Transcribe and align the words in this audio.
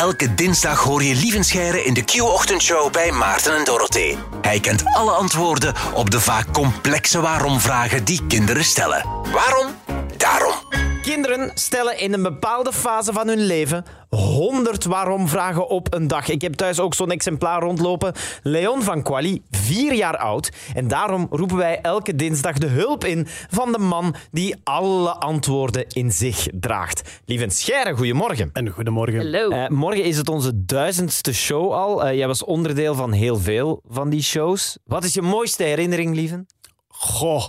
Elke 0.00 0.34
dinsdag 0.34 0.80
hoor 0.80 1.02
je 1.02 1.14
Lievenscheire 1.14 1.84
in 1.84 1.94
de 1.94 2.02
Q-ochtendshow 2.02 2.92
bij 2.92 3.12
Maarten 3.12 3.56
en 3.56 3.64
Dorothee. 3.64 4.18
Hij 4.42 4.60
kent 4.60 4.84
alle 4.84 5.10
antwoorden 5.10 5.74
op 5.94 6.10
de 6.10 6.20
vaak 6.20 6.52
complexe 6.52 7.20
waarom-vragen 7.20 8.04
die 8.04 8.26
kinderen 8.28 8.64
stellen. 8.64 9.06
Waarom? 9.32 9.66
Daarom. 10.16 10.49
Kinderen 11.02 11.50
stellen 11.54 11.98
in 11.98 12.12
een 12.12 12.22
bepaalde 12.22 12.72
fase 12.72 13.12
van 13.12 13.28
hun 13.28 13.40
leven 13.40 13.84
100 14.08 14.84
waarom-vragen 14.84 15.68
op 15.68 15.94
een 15.94 16.08
dag. 16.08 16.28
Ik 16.28 16.42
heb 16.42 16.54
thuis 16.54 16.80
ook 16.80 16.94
zo'n 16.94 17.10
exemplaar 17.10 17.60
rondlopen. 17.60 18.12
Leon 18.42 18.82
van 18.82 19.02
Quali, 19.02 19.42
vier 19.50 19.94
jaar 19.94 20.16
oud. 20.16 20.50
En 20.74 20.88
daarom 20.88 21.26
roepen 21.30 21.56
wij 21.56 21.80
elke 21.80 22.14
dinsdag 22.14 22.58
de 22.58 22.66
hulp 22.66 23.04
in 23.04 23.26
van 23.50 23.72
de 23.72 23.78
man 23.78 24.14
die 24.30 24.56
alle 24.64 25.10
antwoorden 25.10 25.86
in 25.88 26.12
zich 26.12 26.46
draagt. 26.52 27.20
Lieve 27.24 27.48
Scheire, 27.48 27.96
goedemorgen. 27.96 28.50
En 28.52 28.68
goedemorgen. 28.68 29.18
Hallo. 29.18 29.50
Uh, 29.50 29.68
morgen 29.68 30.04
is 30.04 30.16
het 30.16 30.28
onze 30.28 30.64
duizendste 30.64 31.34
show 31.34 31.72
al. 31.72 32.06
Uh, 32.06 32.14
jij 32.14 32.26
was 32.26 32.44
onderdeel 32.44 32.94
van 32.94 33.12
heel 33.12 33.36
veel 33.36 33.82
van 33.88 34.10
die 34.10 34.22
shows. 34.22 34.78
Wat 34.84 35.04
is 35.04 35.14
je 35.14 35.22
mooiste 35.22 35.62
herinnering, 35.62 36.14
Lieven? 36.14 36.46
Goh. 36.88 37.44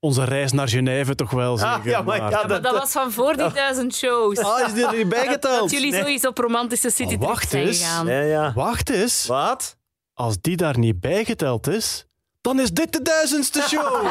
Onze 0.00 0.24
reis 0.24 0.52
naar 0.52 0.68
Genève 0.68 1.14
toch 1.14 1.30
wel 1.30 1.56
zeker. 1.56 1.74
Ah, 1.74 1.84
ja, 1.84 2.02
maar, 2.02 2.16
ja, 2.16 2.44
dat, 2.44 2.62
dat, 2.62 2.78
was 2.78 2.92
van 2.92 3.12
voor 3.12 3.36
die 3.36 3.52
duizend 3.52 3.94
shows. 3.94 4.38
Ah, 4.38 4.66
is 4.66 4.72
die 4.72 4.86
er 4.86 4.96
niet 4.96 5.08
bijgeteld? 5.08 5.60
Dat 5.60 5.70
jullie 5.70 5.90
nee. 5.90 6.00
sowieso 6.00 6.28
op 6.28 6.38
romantische 6.38 6.90
city 6.90 7.14
oh, 7.14 7.20
wacht 7.20 7.50
zijn 7.50 7.66
gegaan. 7.66 8.06
Ja, 8.06 8.20
ja. 8.20 8.52
Wacht 8.54 8.90
eens. 8.90 9.26
Wat? 9.26 9.76
Als 10.14 10.36
die 10.40 10.56
daar 10.56 10.78
niet 10.78 11.00
bijgeteld 11.00 11.66
is, 11.66 12.06
dan 12.40 12.60
is 12.60 12.70
dit 12.70 12.92
de 12.92 13.02
duizendste 13.02 13.60
show. 13.68 14.02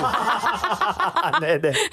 nee, 1.41 1.59
nee. 1.59 1.89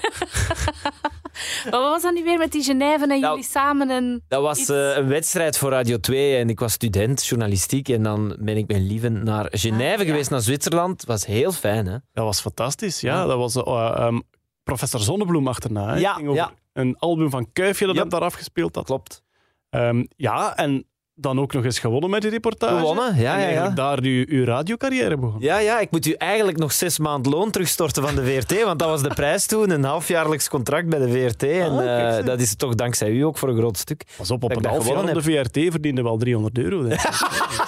Maar 1.71 1.81
wat 1.81 1.91
was 1.91 2.03
dat 2.03 2.15
nu 2.15 2.25
weer 2.25 2.39
met 2.39 2.53
die 2.53 2.63
Genève 2.63 3.03
en 3.03 3.09
Nou, 3.09 3.21
jullie 3.21 3.43
samen? 3.45 3.91
En 3.91 4.25
Dat 4.29 4.43
was 4.43 4.59
iets? 4.59 4.71
uh, 4.71 4.97
een 4.97 5.09
wedstrijd 5.09 5.59
voor 5.59 5.71
Radio 5.71 5.99
2 5.99 6.37
en 6.37 6.49
ik 6.49 6.59
was 6.61 6.73
student 6.73 7.25
journalistiek 7.27 7.89
en 7.89 8.03
dan 8.03 8.37
ben 8.41 8.57
ik 8.57 8.67
met 8.67 8.81
Lieven 8.81 9.25
naar 9.25 9.47
Genève 9.51 9.93
Ah, 9.93 9.99
ja. 9.99 10.05
geweest, 10.05 10.31
naar 10.31 10.41
Zwitserland. 10.41 11.01
Het 11.01 11.07
was 11.11 11.27
heel 11.27 11.53
fijn, 11.53 11.87
hè? 11.87 11.97
Dat 12.13 12.25
was 12.25 12.41
fantastisch, 12.41 13.01
ja. 13.01 13.15
Ja. 13.15 13.27
Dat 13.27 13.39
was 13.39 13.57
uh, 13.57 14.07
um, 14.07 14.23
professor 14.63 15.01
Zonnebloem 15.01 15.49
achterna. 15.49 15.89
Hè. 15.89 15.99
Ja, 15.99 16.13
ging 16.13 16.29
over 16.29 16.41
ja. 16.41 16.53
Een 16.73 16.97
album 16.99 17.31
van 17.31 17.53
Kuifje 17.53 17.87
dat 17.87 17.97
hem 17.97 18.09
daar 18.09 18.21
afgespeeld 18.21 18.75
had. 18.75 18.85
Klopt. 18.85 19.23
Um, 19.71 20.09
ja, 20.17 20.57
en 20.57 20.87
dan 21.17 21.41
ook 21.41 21.53
nog 21.53 21.65
eens 21.65 21.79
gewonnen 21.79 22.11
met 22.11 22.23
die 22.23 22.31
reportage. 22.31 22.77
Gewonnen, 22.77 23.05
ja, 23.05 23.13
En 23.15 23.23
ja, 23.23 23.37
ja. 23.39 23.45
eigenlijk 23.45 23.77
daar 23.77 23.99
uw, 24.03 24.25
uw 24.29 24.45
radiocarrière 24.45 25.17
begonnen. 25.17 25.43
Ja, 25.43 25.59
ja, 25.59 25.81
ik 25.81 25.91
moet 25.91 26.07
u 26.07 26.13
eigenlijk 26.13 26.59
nog 26.59 26.73
zes 26.73 26.99
maand 26.99 27.27
loon 27.27 27.51
terugstorten 27.51 28.03
van 28.03 28.15
de 28.15 28.25
VRT, 28.25 28.63
want 28.65 28.79
dat 28.79 28.89
was 28.89 29.03
de 29.03 29.15
prijs 29.15 29.47
toen, 29.47 29.71
een 29.71 29.85
halfjaarlijks 29.85 30.49
contract 30.49 30.89
bij 30.89 30.99
de 30.99 31.09
VRT. 31.09 31.43
En 31.43 31.71
Ah, 31.71 31.79
kijk, 31.79 32.19
eh, 32.19 32.27
dat 32.27 32.41
is 32.41 32.57
toch 32.57 32.75
dankzij 32.75 33.11
u 33.11 33.21
ook 33.21 33.39
voor 33.39 33.49
een 33.49 33.57
groot 33.57 33.79
stuk. 33.79 34.05
Pas 34.17 34.31
op, 34.31 34.43
op 34.43 34.55
Dat 34.55 34.65
een 34.65 34.71
half 34.71 34.89
jaar 34.89 35.15
de 35.15 35.23
VRT 35.23 35.59
verdiende 35.71 36.03
wel 36.03 36.17
300 36.17 36.59
euro. 36.59 36.83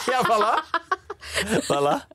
Ja, 0.06 0.20
voilà. 0.24 0.84
voilà. 1.70 2.06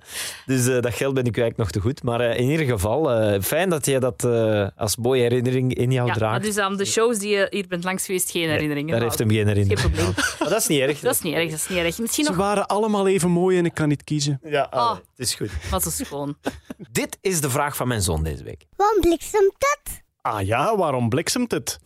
Dus 0.52 0.68
eh, 0.68 0.82
dat 0.82 0.94
geld 0.94 1.14
ben 1.14 1.24
ik 1.26 1.38
eigenlijk 1.38 1.58
nog 1.58 1.72
te 1.72 1.80
goed. 1.80 2.04
Maar 2.04 2.20
eh, 2.20 2.40
in 2.40 2.50
ieder 2.50 2.66
geval, 2.66 3.12
eh, 3.12 3.42
fijn 3.42 3.70
dat 3.70 3.86
jij 3.86 4.00
dat 4.00 4.24
eh, 4.24 4.68
als 4.76 4.98
mooie 4.98 5.22
herinnering 5.22 5.74
in 5.74 5.92
jou 5.92 6.08
ja, 6.08 6.14
draagt. 6.14 6.32
maar 6.32 6.42
dus 6.42 6.58
aan 6.58 6.78
de 6.78 6.86
shows 6.86 7.18
die 7.20 7.30
je 7.30 7.48
hier 7.50 7.68
bent 7.68 7.84
langs 7.84 8.06
geweest, 8.06 8.32
geen 8.32 8.50
herinneringen. 8.50 8.92
Daar 8.94 9.02
heeft 9.02 9.20
hem 9.20 9.30
geen 9.30 9.38
Geen 9.38 9.48
herinnering. 9.48 9.82
probleem. 9.92 10.14
Maar 10.40 10.50
dat 10.50 10.60
is 10.62 10.68
niet 10.68 10.80
erg. 10.80 11.00
Dat 11.10 11.14
is 11.14 11.22
niet 11.22 11.34
erg, 11.34 11.50
dat 11.50 11.60
is 11.60 11.68
niet 11.68 11.78
erg. 11.78 12.00
Misschien 12.00 12.24
Ze 12.26 12.30
nog 12.32 12.40
waren 12.40 12.68
allemaal 12.68 13.08
even 13.08 13.30
mooi 13.30 13.58
en 13.58 13.66
ik 13.66 13.74
kan 13.74 13.88
niet 13.88 14.04
kiezen. 14.04 14.40
Ja, 14.44 14.68
Ah. 14.70 14.92
het 14.96 15.04
is 15.16 15.36
goed. 15.36 15.50
wat 15.70 15.84
zo 15.84 15.90
schoon. 15.90 16.38
Dit 16.92 17.18
is 17.22 17.42
de 17.42 17.50
vraag 17.50 17.76
van 17.76 17.88
mijn 17.88 18.02
zoon 18.02 18.24
deze 18.24 18.44
week. 18.44 18.66
Waarom 18.76 19.02
bliksemt 19.02 19.54
het? 19.58 20.04
Ah 20.22 20.42
ja, 20.46 20.78
waarom 20.78 21.10
bliksemt 21.10 21.52
het? 21.52 21.80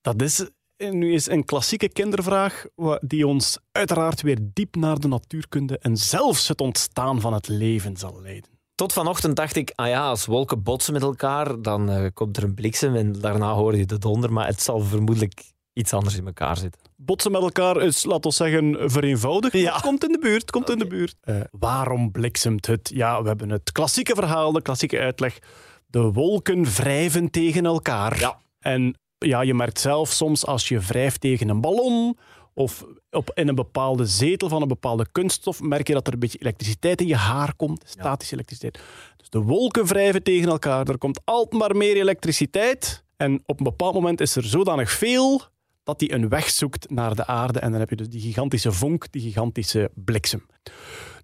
Dat 0.00 0.22
is 0.22 0.48
nu 0.78 1.12
is 1.12 1.28
een 1.28 1.44
klassieke 1.44 1.88
kindervraag 1.88 2.66
die 3.00 3.26
ons 3.26 3.58
uiteraard 3.72 4.22
weer 4.22 4.38
diep 4.42 4.76
naar 4.76 4.98
de 4.98 5.08
natuurkunde 5.08 5.78
en 5.78 5.96
zelfs 5.96 6.48
het 6.48 6.60
ontstaan 6.60 7.20
van 7.20 7.32
het 7.32 7.48
leven 7.48 7.96
zal 7.96 8.20
leiden. 8.22 8.50
Tot 8.74 8.92
vanochtend 8.92 9.36
dacht 9.36 9.56
ik, 9.56 9.72
ah 9.74 9.88
ja, 9.88 10.08
als 10.08 10.26
wolken 10.26 10.62
botsen 10.62 10.92
met 10.92 11.02
elkaar, 11.02 11.62
dan 11.62 11.90
eh, 11.90 12.06
komt 12.14 12.36
er 12.36 12.42
een 12.42 12.54
bliksem 12.54 12.94
en 12.94 13.12
daarna 13.12 13.52
hoor 13.52 13.76
je 13.76 13.86
de 13.86 13.98
donder, 13.98 14.32
maar 14.32 14.46
het 14.46 14.62
zal 14.62 14.80
vermoedelijk 14.80 15.42
iets 15.72 15.92
anders 15.92 16.16
in 16.16 16.26
elkaar 16.26 16.56
zitten. 16.56 16.80
Botsen 16.96 17.32
met 17.32 17.42
elkaar 17.42 17.82
is, 17.82 18.04
laten 18.04 18.30
we 18.30 18.36
zeggen, 18.36 18.90
vereenvoudigd. 18.90 19.52
Ja. 19.52 19.72
Het 19.72 19.82
komt 19.82 20.04
in 20.04 20.12
de 20.12 20.18
buurt, 20.18 20.50
komt 20.50 20.70
in 20.70 20.78
de 20.78 20.86
buurt. 20.86 21.14
Eh, 21.20 21.40
waarom 21.50 22.10
bliksemt 22.10 22.66
het? 22.66 22.90
Ja, 22.94 23.22
we 23.22 23.28
hebben 23.28 23.50
het 23.50 23.72
klassieke 23.72 24.14
verhaal, 24.14 24.52
de 24.52 24.62
klassieke 24.62 24.98
uitleg. 24.98 25.38
De 25.86 26.12
wolken 26.12 26.64
wrijven 26.64 27.30
tegen 27.30 27.66
elkaar. 27.66 28.20
Ja. 28.20 28.38
En 28.58 28.98
ja, 29.18 29.40
je 29.40 29.54
merkt 29.54 29.80
zelf 29.80 30.10
soms 30.10 30.46
als 30.46 30.68
je 30.68 30.78
wrijft 30.78 31.20
tegen 31.20 31.48
een 31.48 31.60
ballon 31.60 32.18
of 32.54 32.84
op, 33.10 33.30
in 33.34 33.48
een 33.48 33.54
bepaalde 33.54 34.06
zetel 34.06 34.48
van 34.48 34.62
een 34.62 34.68
bepaalde 34.68 35.06
kunststof, 35.12 35.60
merk 35.60 35.86
je 35.86 35.94
dat 35.94 36.06
er 36.06 36.12
een 36.12 36.18
beetje 36.18 36.38
elektriciteit 36.38 37.00
in 37.00 37.06
je 37.06 37.16
haar 37.16 37.54
komt, 37.54 37.84
statische 37.86 38.34
elektriciteit. 38.34 38.78
Dus 39.16 39.30
de 39.30 39.40
wolken 39.40 39.86
wrijven 39.86 40.22
tegen 40.22 40.48
elkaar, 40.48 40.88
er 40.88 40.98
komt 40.98 41.20
altijd 41.24 41.62
maar 41.62 41.76
meer 41.76 41.96
elektriciteit 41.96 43.04
en 43.16 43.42
op 43.46 43.58
een 43.58 43.64
bepaald 43.64 43.94
moment 43.94 44.20
is 44.20 44.36
er 44.36 44.44
zodanig 44.44 44.90
veel 44.90 45.42
dat 45.88 45.98
die 45.98 46.12
een 46.12 46.28
weg 46.28 46.50
zoekt 46.50 46.90
naar 46.90 47.14
de 47.14 47.26
aarde 47.26 47.58
en 47.58 47.70
dan 47.70 47.80
heb 47.80 47.90
je 47.90 47.96
dus 47.96 48.08
die 48.08 48.20
gigantische 48.20 48.72
vonk, 48.72 49.12
die 49.12 49.22
gigantische 49.22 49.90
bliksem. 49.94 50.46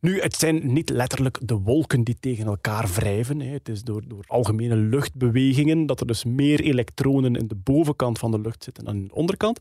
Nu, 0.00 0.20
het 0.20 0.34
zijn 0.34 0.72
niet 0.72 0.90
letterlijk 0.90 1.38
de 1.42 1.54
wolken 1.54 2.04
die 2.04 2.16
tegen 2.20 2.46
elkaar 2.46 2.88
wrijven. 2.88 3.40
hè. 3.40 3.52
Het 3.52 3.68
is 3.68 3.82
door, 3.82 4.02
door 4.08 4.24
algemene 4.26 4.76
luchtbewegingen 4.76 5.86
dat 5.86 6.00
er 6.00 6.06
dus 6.06 6.24
meer 6.24 6.60
elektronen 6.60 7.36
in 7.36 7.48
de 7.48 7.54
bovenkant 7.54 8.18
van 8.18 8.30
de 8.30 8.40
lucht 8.40 8.64
zitten 8.64 8.84
dan 8.84 8.94
in 8.94 9.06
de 9.06 9.14
onderkant. 9.14 9.58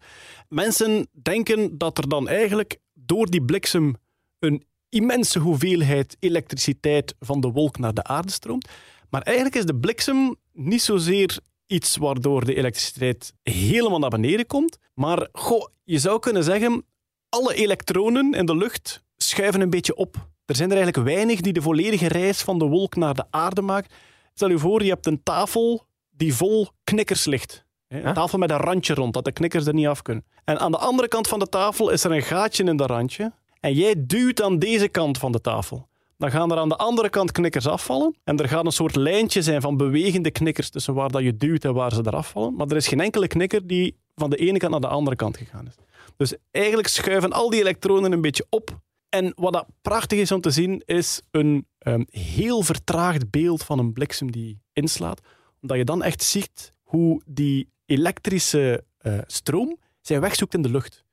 Mensen 0.50 1.08
denken 1.12 1.78
dat 1.78 1.98
er 1.98 2.10
dan 2.10 2.28
eigenlijk 2.28 2.78
door 2.94 3.30
die 3.30 3.44
bliksem 3.44 3.96
een 4.40 4.64
immense 4.90 5.40
hoeveelheid 5.40 6.18
elektriciteit 6.20 7.16
van 7.20 7.42
de 7.42 7.52
wolk 7.52 7.78
naar 7.78 7.94
de 7.94 8.04
aarde 8.04 8.32
stroomt. 8.32 8.70
Maar 9.10 9.22
eigenlijk 9.22 9.56
is 9.56 9.66
de 9.66 9.76
bliksem 9.76 10.36
niet 10.54 10.82
zozeer 10.82 11.40
iets 11.74 11.98
waardoor 11.98 12.46
de 12.46 12.56
elektriciteit 12.56 13.34
helemaal 13.44 14.00
naar 14.00 14.10
beneden 14.10 14.48
komt. 14.48 14.78
Maar 14.94 15.28
goh, 15.32 15.68
je 15.84 16.00
zou 16.00 16.20
kunnen 16.20 16.44
zeggen, 16.44 16.86
alle 17.30 17.56
elektronen 17.56 18.34
in 18.34 18.46
de 18.46 18.56
lucht 18.56 19.04
schuiven 19.18 19.62
een 19.62 19.70
beetje 19.70 19.96
op. 19.96 20.16
Er 20.46 20.56
zijn 20.56 20.72
er 20.72 20.76
eigenlijk 20.78 21.08
weinig 21.08 21.42
die 21.42 21.54
de 21.54 21.62
volledige 21.62 22.08
reis 22.08 22.42
van 22.42 22.60
de 22.60 22.66
wolk 22.66 22.96
naar 22.96 23.14
de 23.14 23.26
aarde 23.30 23.62
maken. 23.62 23.92
Stel 24.34 24.50
je 24.50 24.58
voor, 24.58 24.84
je 24.84 24.90
hebt 24.90 25.06
een 25.06 25.24
tafel 25.24 25.86
die 26.10 26.34
vol 26.34 26.68
knikkers 26.84 27.26
ligt. 27.26 27.66
Een 27.88 28.14
tafel 28.14 28.38
met 28.38 28.50
een 28.50 28.58
randje 28.58 28.94
rond, 28.94 29.14
dat 29.14 29.26
de 29.26 29.32
knikkers 29.32 29.66
er 29.66 29.74
niet 29.74 29.88
af 29.88 30.02
kunnen. 30.02 30.26
En 30.44 30.60
aan 30.60 30.72
de 30.72 30.78
andere 30.78 31.08
kant 31.08 31.28
van 31.28 31.40
de 31.40 31.50
tafel 31.50 31.90
is 31.90 32.04
er 32.04 32.12
een 32.12 32.22
gaatje 32.22 32.64
in 32.64 32.78
dat 32.78 32.90
randje. 32.90 33.34
En 33.60 33.74
jij 33.74 33.94
duwt 33.98 34.42
aan 34.42 34.60
deze 34.60 34.88
kant 34.88 35.18
van 35.18 35.32
de 35.32 35.42
tafel. 35.42 35.88
Dan 36.24 36.32
gaan 36.32 36.52
er 36.52 36.58
aan 36.58 36.70
de 36.70 36.76
andere 36.76 37.10
kant 37.10 37.32
knikkers 37.32 37.68
afvallen. 37.68 38.16
En 38.24 38.38
er 38.38 38.48
gaat 38.48 38.66
een 38.66 38.72
soort 38.72 38.96
lijntje 38.96 39.42
zijn 39.42 39.62
van 39.62 39.78
bewegende 39.78 40.32
knikkers 40.32 40.70
tussen 40.70 40.94
waar 40.94 41.12
dat 41.12 41.24
je 41.24 41.38
duwt 41.38 41.66
en 41.66 41.74
waar 41.74 41.94
ze 41.94 42.02
eraf 42.06 42.30
vallen. 42.30 42.56
Maar 42.56 42.68
er 42.68 42.76
is 42.76 42.88
geen 42.88 43.00
enkele 43.00 43.28
knikker 43.28 43.68
die 43.68 43.98
van 44.16 44.30
de 44.30 44.36
ene 44.36 44.58
kant 44.58 44.72
naar 44.72 44.82
de 44.82 44.88
andere 44.88 45.16
kant 45.16 45.38
gegaan 45.38 45.68
is. 45.68 45.76
Dus 46.18 46.36
eigenlijk 46.52 46.88
schuiven 46.88 47.32
al 47.32 47.50
die 47.50 47.60
elektronen 47.60 48.12
een 48.12 48.22
beetje 48.22 48.46
op. 48.50 48.80
En 49.10 49.34
wat 49.36 49.54
dat 49.54 49.66
prachtig 49.82 50.20
is 50.20 50.32
om 50.32 50.42
te 50.42 50.52
zien, 50.52 50.82
is 50.86 51.22
een 51.32 51.68
ehm, 51.78 52.04
heel 52.10 52.62
vertraagd 52.62 53.30
beeld 53.30 53.64
van 53.64 53.80
een 53.80 53.94
bliksem 53.94 54.32
die 54.32 54.60
inslaat. 54.74 55.22
Omdat 55.62 55.78
je 55.78 55.86
dan 55.86 56.04
echt 56.04 56.24
ziet 56.24 56.74
hoe 56.82 57.22
die 57.26 57.70
elektrische 57.86 58.84
eh, 58.98 59.18
stroom 59.28 59.78
zijn 60.02 60.22
weg 60.22 60.36
zoekt 60.36 60.54
in 60.54 60.62
de 60.62 60.72
lucht. 60.72 61.04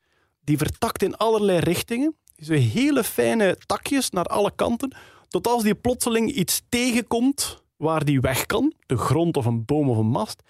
Die 0.40 0.58
vertakt 0.58 1.02
in 1.02 1.16
allerlei 1.16 1.58
richtingen. 1.58 2.14
Zo 2.40 2.52
hele 2.52 3.04
fijne 3.04 3.56
takjes 3.66 4.10
naar 4.10 4.24
alle 4.24 4.52
kanten. 4.54 4.92
Tot 5.28 5.46
als 5.46 5.62
die 5.62 5.74
plotseling 5.74 6.30
iets 6.30 6.62
tegenkomt 6.68 7.62
waar 7.76 8.04
die 8.04 8.20
weg 8.20 8.46
kan. 8.46 8.72
De 8.86 8.96
grond 8.96 9.36
of 9.36 9.44
een 9.44 9.64
boom 9.64 9.90
of 9.90 9.96
een 9.96 10.06
mast. 10.06 10.42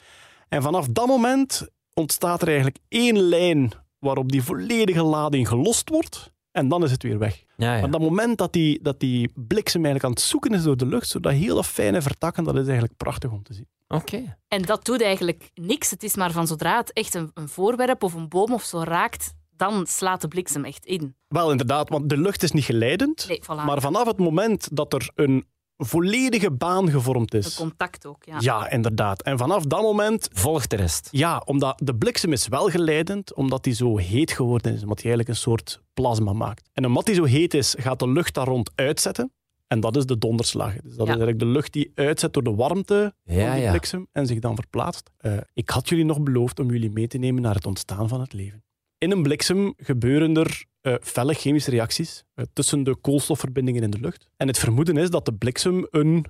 En 0.49 0.63
vanaf 0.63 0.87
dat 0.87 1.07
moment 1.07 1.69
ontstaat 1.95 2.43
er 2.43 2.49
eigenlijk 2.49 2.79
één 2.89 3.19
lijn 3.19 3.73
waarop 3.99 4.33
die 4.33 4.43
volledige 4.43 5.03
lading 5.03 5.49
gelost 5.49 5.89
wordt. 5.89 6.33
En 6.53 6.69
dan 6.69 6.85
is 6.85 6.91
het 6.91 7.03
weer 7.03 7.19
weg. 7.19 7.45
Ja, 7.57 7.75
ja. 7.75 7.81
Maar 7.81 7.91
dat 7.91 8.01
moment 8.01 8.39
dat 8.39 8.53
die, 8.53 8.83
dat 8.83 9.01
die 9.01 9.33
bliksem 9.35 9.85
eigenlijk 9.85 10.05
aan 10.05 10.21
het 10.21 10.31
zoeken 10.31 10.55
is 10.55 10.63
door 10.63 10.77
de 10.77 10.87
lucht, 10.87 11.09
zo 11.09 11.21
dat 11.21 11.33
hele 11.33 11.65
fijne 11.65 12.03
vertakken, 12.03 12.45
dat 12.45 12.55
is 12.55 12.65
eigenlijk 12.65 12.97
prachtig 12.97 13.31
om 13.31 13.43
te 13.43 13.55
zien. 13.55 13.69
Oké. 13.89 14.37
En 14.49 14.63
dat 14.63 14.85
doet 14.85 15.03
eigenlijk 15.03 15.51
niks. 15.55 15.91
Het 15.91 16.03
is 16.03 16.17
maar 16.17 16.31
van 16.31 16.47
zodra 16.47 16.77
het 16.77 16.93
echt 16.93 17.15
een, 17.15 17.31
een 17.35 17.49
voorwerp 17.49 18.03
of 18.03 18.15
een 18.15 18.29
boom 18.29 18.53
of 18.53 18.63
zo 18.63 18.83
raakt, 18.83 19.35
dan 19.61 19.87
slaat 19.87 20.21
de 20.21 20.29
bliksem 20.29 20.65
echt 20.65 20.87
in. 20.87 21.15
Wel, 21.29 21.51
inderdaad, 21.51 21.89
want 21.89 22.09
de 22.09 22.17
lucht 22.17 22.43
is 22.43 22.53
niet 22.53 22.65
geleidend. 22.65 23.25
Nee, 23.29 23.41
voilà. 23.43 23.65
Maar 23.67 23.81
vanaf 23.81 24.07
het 24.07 24.19
moment 24.19 24.69
dat 24.77 24.93
er 24.93 25.11
een 25.15 25.45
volledige 25.77 26.51
baan 26.53 26.91
gevormd 26.91 27.31
De 27.31 27.39
is. 27.39 27.55
contact 27.55 28.07
ook, 28.07 28.25
ja. 28.25 28.37
Ja, 28.39 28.71
inderdaad. 28.71 29.23
En 29.23 29.39
vanaf 29.39 29.65
dat 29.65 29.83
moment 29.83 30.29
Volg 30.33 30.67
de 30.67 30.77
rest. 30.77 31.09
Ja, 31.11 31.43
omdat 31.45 31.81
de 31.85 31.95
bliksem 31.97 32.33
is 32.33 32.49
wel 32.49 32.69
geleidend, 32.69 33.35
omdat 33.35 33.65
hij 33.65 33.75
zo 33.75 33.97
heet 33.97 34.33
geworden 34.33 34.73
is. 34.75 34.83
Omdat 34.83 35.03
hij 35.03 35.07
eigenlijk 35.13 35.29
een 35.29 35.43
soort 35.43 35.81
plasma 35.95 36.33
maakt. 36.33 36.69
En 36.73 36.87
omdat 36.87 37.07
hij 37.07 37.15
zo 37.17 37.25
heet 37.25 37.55
is, 37.55 37.75
gaat 37.79 37.99
de 37.99 38.09
lucht 38.09 38.35
daar 38.35 38.47
rond 38.47 38.71
uitzetten. 38.75 39.33
En 39.67 39.81
dat 39.81 39.97
is 39.97 40.07
de 40.07 40.19
donderslag. 40.19 40.73
Dus 40.73 40.83
dat 40.83 40.91
Ja. 40.97 41.03
is 41.03 41.09
eigenlijk 41.09 41.39
de 41.39 41.47
lucht 41.47 41.73
die 41.73 41.93
uitzet 41.95 42.33
door 42.33 42.43
de 42.43 42.55
warmte 42.55 43.15
Ja, 43.25 43.45
van 43.47 43.53
die 43.55 43.63
ja. 43.63 43.71
bliksem 43.71 44.07
en 44.13 44.27
zich 44.27 44.39
dan 44.39 44.55
verplaatst. 44.55 45.11
Eh, 45.17 45.37
ik 45.53 45.71
had 45.71 45.89
jullie 45.89 46.05
nog 46.05 46.21
beloofd 46.23 46.59
om 46.61 46.71
jullie 46.71 46.91
mee 46.91 47.07
te 47.07 47.19
nemen 47.19 47.43
naar 47.43 47.55
het 47.55 47.67
ontstaan 47.67 48.09
van 48.09 48.21
het 48.21 48.33
leven. 48.33 48.63
In 49.01 49.11
een 49.11 49.23
bliksem 49.23 49.75
gebeuren 49.77 50.37
er 50.37 50.65
eh, 50.81 50.95
felle 51.01 51.35
chemische 51.35 51.71
reacties 51.71 52.25
eh, 52.35 52.45
tussen 52.53 52.83
de 52.83 52.97
koolstofverbindingen 52.97 53.83
in 53.83 53.91
de 53.91 54.01
lucht. 54.01 54.27
En 54.37 54.47
het 54.47 54.59
vermoeden 54.59 54.97
is 54.97 55.11
dat 55.11 55.25
de 55.25 55.35
bliksem 55.35 55.87
een 55.91 56.25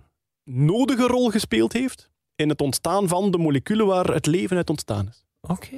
nodige 0.45 1.07
rol 1.07 1.31
gespeeld 1.31 1.73
heeft 1.73 2.11
in 2.35 2.49
het 2.49 2.61
ontstaan 2.61 3.09
van 3.09 3.31
de 3.31 3.39
moleculen 3.39 3.87
waar 3.87 4.07
het 4.07 4.27
leven 4.27 4.57
uit 4.57 4.71
ontstaan 4.71 5.09
is. 5.09 5.25
Oké. 5.41 5.77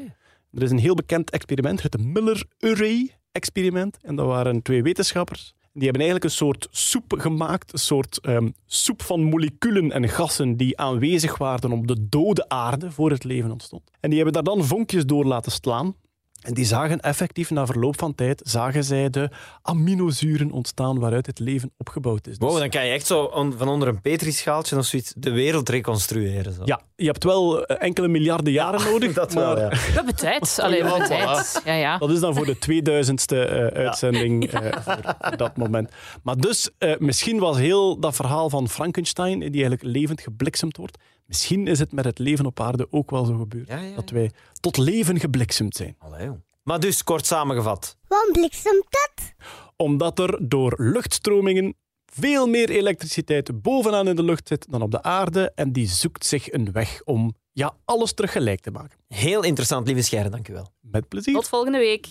Er 0.50 0.62
is 0.62 0.70
een 0.70 0.78
heel 0.78 0.94
bekend 0.94 1.30
experiment, 1.30 1.82
het 1.82 2.00
Miller-Urey-experiment. 2.00 3.98
En 4.02 4.16
dat 4.16 4.26
waren 4.26 4.62
twee 4.62 4.82
wetenschappers. 4.82 5.54
Die 5.72 5.82
hebben 5.82 6.02
eigenlijk 6.02 6.24
een 6.24 6.36
soort 6.36 6.68
soep 6.70 7.14
gemaakt, 7.18 7.72
een 7.72 7.78
soort 7.78 8.18
ehm, 8.18 8.50
soep 8.66 9.02
van 9.02 9.22
moleculen 9.22 9.92
en 9.92 10.08
gassen 10.08 10.56
die 10.56 10.78
aanwezig 10.78 11.38
waren 11.38 11.72
op 11.72 11.86
de 11.86 12.08
dode 12.08 12.48
aarde 12.48 12.90
voor 12.90 13.10
het 13.10 13.24
leven 13.24 13.50
ontstond. 13.50 13.90
En 14.00 14.10
die 14.10 14.22
hebben 14.22 14.42
daar 14.42 14.54
dan 14.54 14.64
vonkjes 14.64 15.06
door 15.06 15.24
laten 15.24 15.52
slaan. 15.52 15.94
En 16.42 16.54
die 16.54 16.64
zagen 16.64 17.00
effectief 17.00 17.50
na 17.50 17.66
verloop 17.66 17.98
van 17.98 18.14
tijd, 18.14 18.40
zagen 18.44 18.84
zij 18.84 19.10
de 19.10 19.30
aminozuren 19.62 20.50
ontstaan 20.50 20.98
waaruit 20.98 21.26
het 21.26 21.38
leven 21.38 21.72
opgebouwd 21.76 22.26
is. 22.26 22.38
Dus- 22.38 22.48
Wow, 22.48 22.58
dan 22.58 22.68
kan 22.68 22.86
je 22.86 22.92
echt 22.92 23.06
zo 23.06 23.22
on- 23.22 23.54
van 23.56 23.68
onder 23.68 23.88
een 23.88 24.00
petrischaaltje 24.00 24.76
of 24.78 24.84
zoiets 24.84 25.12
de 25.16 25.30
wereld 25.30 25.68
reconstrueren. 25.68 26.52
Zo. 26.52 26.62
Ja, 26.64 26.80
je 26.96 27.06
hebt 27.06 27.24
wel 27.24 27.64
eh, 27.66 27.76
enkele 27.86 28.08
miljarden 28.08 28.52
jaren 28.52 28.84
nodig, 28.92 29.12
dat 29.12 29.34
maar 29.34 29.44
wel, 29.44 29.58
ja. 29.58 29.68
We 29.68 29.76
hebben 29.76 30.16
tijd. 30.16 30.58
Allee, 30.62 30.82
we 30.82 30.88
hebben 30.88 31.08
tijd. 31.08 31.62
Ja, 31.64 31.72
ja. 31.74 31.98
Dat 31.98 32.10
is 32.10 32.20
dan 32.20 32.34
voor 32.34 32.46
de 32.46 32.56
2000ste 32.56 33.36
eh, 33.36 33.66
uitzending 33.66 34.44
eh, 34.52 34.60
voor, 34.82 34.98
voor 35.20 35.36
dat 35.36 35.56
moment. 35.56 35.90
Maar 36.22 36.36
dus, 36.36 36.70
eh, 36.78 36.92
misschien 36.98 37.38
was 37.38 37.56
heel 37.58 37.98
dat 38.00 38.14
verhaal 38.14 38.50
van 38.50 38.68
Frankenstein, 38.68 39.38
die 39.38 39.50
eigenlijk 39.50 39.82
levend 39.82 40.20
gebliksemd 40.20 40.76
wordt, 40.76 40.98
misschien 41.26 41.66
is 41.66 41.78
het 41.78 41.92
met 41.92 42.04
het 42.04 42.18
leven 42.18 42.46
op 42.46 42.60
aarde 42.60 42.86
ook 42.90 43.10
wel 43.10 43.24
zo 43.24 43.36
gebeurd. 43.38 43.68
Ja, 43.68 43.76
ja, 43.76 43.82
ja. 43.82 43.94
Dat 43.94 44.10
wij 44.10 44.30
tot 44.60 44.76
leven 44.76 45.20
gebliksemd 45.20 45.76
zijn. 45.76 45.96
Allee, 45.98 46.24
joh. 46.24 46.40
Maar 46.62 46.80
dus, 46.80 47.04
kort 47.04 47.26
samengevat. 47.26 47.98
Waarom 48.08 48.32
bliksemt 48.32 48.86
dat? 48.88 49.32
Omdat 49.76 50.18
er 50.18 50.48
door 50.48 50.74
luchtstromingen 50.76 51.74
veel 52.20 52.46
meer 52.46 52.70
elektriciteit 52.70 53.62
bovenaan 53.62 54.08
in 54.08 54.16
de 54.16 54.22
lucht 54.22 54.48
zit 54.48 54.66
dan 54.70 54.82
op 54.82 54.90
de 54.90 55.02
aarde. 55.02 55.52
En 55.54 55.72
die 55.72 55.88
zoekt 55.88 56.26
zich 56.26 56.52
een 56.52 56.72
weg 56.72 57.00
om 57.04 57.34
ja, 57.52 57.74
alles 57.84 58.12
terug 58.12 58.32
gelijk 58.32 58.60
te 58.60 58.70
maken. 58.70 58.98
Heel 59.08 59.42
interessant, 59.42 59.86
lieve 59.86 60.02
Scheire, 60.02 60.30
dank 60.30 60.48
u 60.48 60.52
wel. 60.52 60.72
Met 60.80 61.08
plezier. 61.08 61.34
Tot 61.34 61.48
volgende 61.48 61.78
week. 61.78 62.08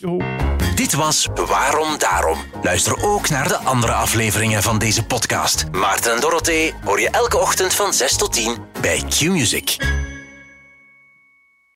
Dit 0.76 0.94
was 0.94 1.28
Waarom 1.34 1.98
Daarom. 1.98 2.38
Luister 2.62 3.04
ook 3.04 3.30
naar 3.30 3.48
de 3.48 3.58
andere 3.58 3.94
afleveringen 3.94 4.64
van 4.64 4.80
deze 4.80 5.06
podcast. 5.06 5.66
Maarten 5.72 6.14
en 6.14 6.22
Dorothee 6.22 6.74
hoor 6.84 7.00
je 7.00 7.10
elke 7.10 7.38
ochtend 7.38 7.74
van 7.74 7.94
6 7.94 8.18
tot 8.18 8.34
10 8.34 8.58
bij 8.82 9.04
Q-Music. 9.10 9.78